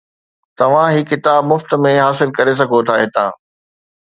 توھان 0.57 0.87
ھي 0.95 1.01
ڪتاب 1.09 1.41
مفت 1.49 1.71
۾ 1.83 1.91
حاصل 2.05 2.29
ڪري 2.37 2.53
سگھو 2.61 2.79
ٿا 2.87 2.95
ھتان 3.01 3.29